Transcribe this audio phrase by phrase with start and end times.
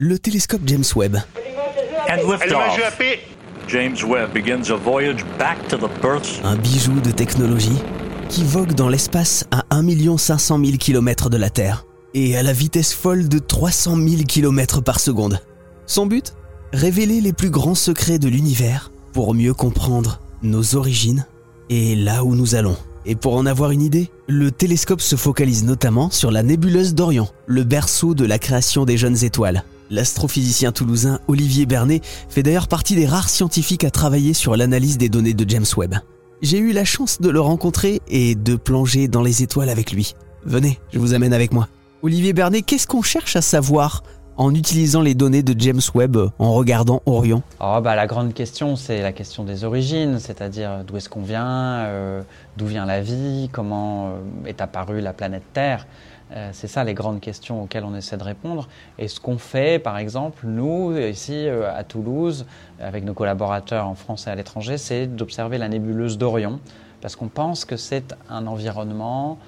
[0.00, 1.16] le télescope James Webb.
[3.66, 6.40] James Webb begins a voyage back to the birth.
[6.44, 7.82] Un bijou de technologie
[8.28, 11.84] qui vogue dans l'espace à 1 500 000 km de la Terre
[12.14, 15.40] et à la vitesse folle de 300 000 km par seconde.
[15.86, 16.32] Son but?
[16.72, 21.26] Révéler les plus grands secrets de l'univers pour mieux comprendre nos origines
[21.70, 22.76] et là où nous allons.
[23.10, 27.26] Et pour en avoir une idée, le télescope se focalise notamment sur la nébuleuse d'Orion,
[27.46, 29.64] le berceau de la création des jeunes étoiles.
[29.88, 35.08] L'astrophysicien toulousain Olivier Bernet fait d'ailleurs partie des rares scientifiques à travailler sur l'analyse des
[35.08, 35.94] données de James Webb.
[36.42, 40.14] J'ai eu la chance de le rencontrer et de plonger dans les étoiles avec lui.
[40.44, 41.66] Venez, je vous amène avec moi.
[42.02, 44.02] Olivier Bernet, qu'est-ce qu'on cherche à savoir
[44.38, 48.76] en utilisant les données de James Webb en regardant Orion oh, bah, La grande question,
[48.76, 52.22] c'est la question des origines, c'est-à-dire d'où est-ce qu'on vient, euh,
[52.56, 55.86] d'où vient la vie, comment euh, est apparue la planète Terre.
[56.30, 58.68] Euh, c'est ça les grandes questions auxquelles on essaie de répondre.
[58.98, 62.46] Et ce qu'on fait, par exemple, nous, ici à Toulouse,
[62.80, 66.60] avec nos collaborateurs en France et à l'étranger, c'est d'observer la nébuleuse d'Orion,
[67.00, 69.40] parce qu'on pense que c'est un environnement euh,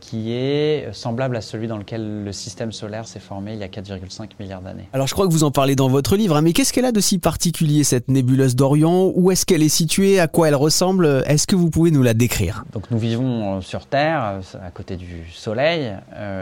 [0.00, 3.68] qui est semblable à celui dans lequel le système solaire s'est formé il y a
[3.68, 4.88] 4,5 milliards d'années.
[4.92, 6.92] Alors je crois que vous en parlez dans votre livre, hein, mais qu'est-ce qu'elle a
[6.92, 9.12] de si particulier cette nébuleuse d'Orion?
[9.16, 10.20] Où est-ce qu'elle est située?
[10.20, 11.24] À quoi elle ressemble?
[11.26, 12.64] Est-ce que vous pouvez nous la décrire?
[12.72, 15.92] Donc nous vivons euh, sur Terre, euh, à côté du Soleil,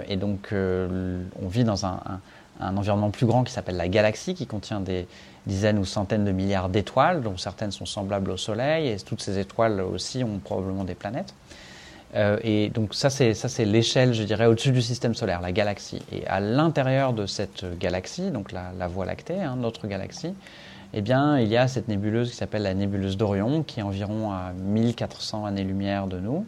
[0.08, 2.00] et donc on vit dans un,
[2.62, 5.06] un environnement plus grand qui s'appelle la galaxie, qui contient des
[5.46, 9.38] dizaines ou centaines de milliards d'étoiles, dont certaines sont semblables au Soleil, et toutes ces
[9.38, 11.34] étoiles aussi ont probablement des planètes.
[12.14, 15.52] Euh, et donc ça c'est ça c'est l'échelle, je dirais, au-dessus du système solaire, la
[15.52, 16.02] galaxie.
[16.12, 20.34] Et à l'intérieur de cette galaxie, donc la, Voie lactée, hein, notre galaxie,
[20.92, 24.30] eh bien il y a cette nébuleuse qui s'appelle la nébuleuse d'Orion, qui est environ
[24.32, 26.46] à 1400 années-lumière de nous.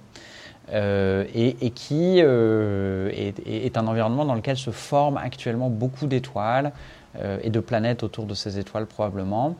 [0.72, 6.72] Euh, et, qui euh, est, un environnement dans lequel se forment actuellement beaucoup d'étoiles
[7.42, 9.56] et de planètes autour de ces étoiles probablement.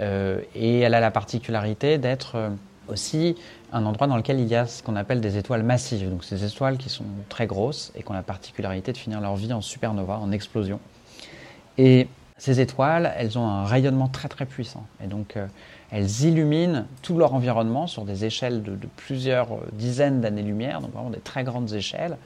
[0.00, 2.52] Et elle a la particularité d'être
[2.88, 3.36] aussi
[3.72, 6.08] un endroit dans lequel il y a ce qu'on appelle des étoiles massives.
[6.10, 9.36] Donc ces étoiles qui sont très grosses et qui ont la particularité de finir leur
[9.36, 10.80] vie en supernova, en explosion.
[11.78, 14.86] Et ces étoiles, elles ont un rayonnement très très puissant.
[15.02, 15.46] Et donc euh,
[15.90, 21.10] elles illuminent tout leur environnement sur des échelles de, de plusieurs dizaines d'années-lumière, donc vraiment
[21.10, 22.16] des très grandes échelles.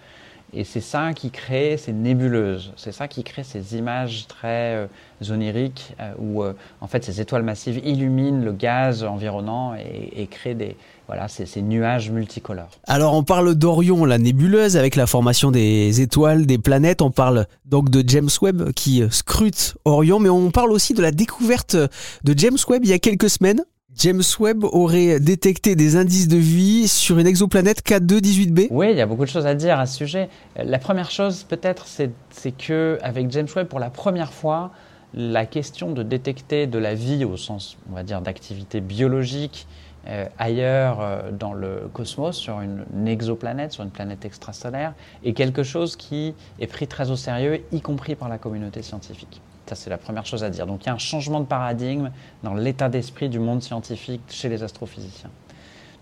[0.52, 4.86] Et c'est ça qui crée ces nébuleuses, c'est ça qui crée ces images très euh,
[5.30, 10.56] oniriques euh, où euh, en fait ces étoiles massives illuminent le gaz environnant et, créent
[10.56, 12.70] des, voilà, ces, ces, nuages multicolores.
[12.88, 17.00] Alors on parle d'Orion, la nébuleuse, avec la formation des étoiles, des planètes.
[17.00, 21.12] On parle donc de James Webb qui scrute Orion, mais on parle aussi de la
[21.12, 23.62] découverte de James Webb il y a quelques semaines.
[23.96, 29.00] James Webb aurait détecté des indices de vie sur une exoplanète K2-18b Oui, il y
[29.00, 30.28] a beaucoup de choses à dire à ce sujet.
[30.56, 34.70] La première chose, peut-être, c'est que avec James Webb, pour la première fois,
[35.12, 39.66] la question de détecter de la vie au sens, on va dire, d'activité biologique
[40.06, 45.62] euh, ailleurs euh, dans le cosmos, sur une, exoplanète, sur une planète extrasolaire, est quelque
[45.62, 49.42] chose qui est pris très au sérieux, y compris par la communauté scientifique.
[49.70, 50.66] Ça, c'est la première chose à dire.
[50.66, 52.10] Donc il y a un changement de paradigme
[52.42, 55.30] dans l'état d'esprit du monde scientifique chez les astrophysiciens.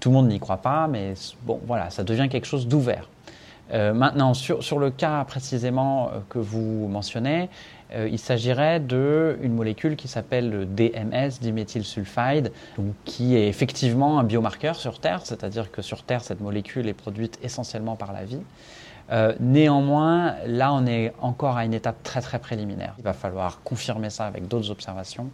[0.00, 1.12] Tout le monde n'y croit pas, mais
[1.42, 3.10] bon, voilà, ça devient quelque chose d'ouvert.
[3.74, 7.50] Euh, maintenant, sur, sur, le cas précisément euh, que vous mentionnez,
[7.92, 12.52] euh, il s'agirait d'une molécule qui s'appelle le DMS, diméthylsulfide,
[13.04, 17.38] qui est effectivement un biomarqueur sur Terre, c'est-à-dire que sur Terre, cette molécule est produite
[17.42, 18.40] essentiellement par la vie.
[19.10, 22.94] Euh, néanmoins, là, on est encore à une étape très très préliminaire.
[22.98, 25.30] Il va falloir confirmer ça avec d'autres observations.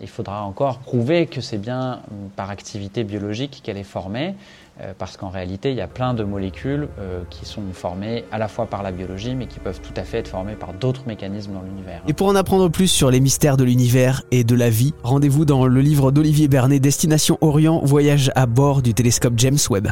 [0.00, 2.00] Il faudra encore prouver que c'est bien
[2.36, 4.34] par activité biologique qu'elle est formée,
[4.80, 8.38] euh, parce qu'en réalité, il y a plein de molécules euh, qui sont formées à
[8.38, 11.06] la fois par la biologie, mais qui peuvent tout à fait être formées par d'autres
[11.06, 12.02] mécanismes dans l'univers.
[12.08, 15.44] Et pour en apprendre plus sur les mystères de l'univers et de la vie, rendez-vous
[15.44, 19.88] dans le livre d'Olivier Bernet, Destination Orient, voyage à bord du télescope James Webb.